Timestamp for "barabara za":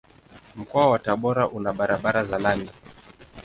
1.73-2.39